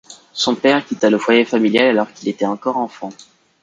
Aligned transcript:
Son 0.33 0.55
père 0.55 0.83
quitta 0.83 1.11
le 1.11 1.19
foyer 1.19 1.45
familial 1.45 1.85
alors 1.85 2.11
qu’il 2.11 2.27
était 2.29 2.43
encore 2.47 2.77
enfant. 2.77 3.11